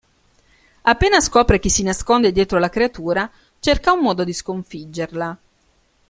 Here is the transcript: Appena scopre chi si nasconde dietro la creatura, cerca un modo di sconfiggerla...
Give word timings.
Appena 0.81 1.19
scopre 1.19 1.59
chi 1.59 1.69
si 1.69 1.83
nasconde 1.83 2.31
dietro 2.31 2.57
la 2.57 2.69
creatura, 2.69 3.29
cerca 3.59 3.91
un 3.91 3.99
modo 3.99 4.23
di 4.23 4.33
sconfiggerla... 4.33 5.37